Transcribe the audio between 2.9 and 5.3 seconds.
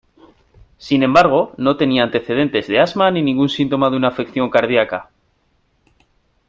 ni ningún síntoma de una afección cardíaca.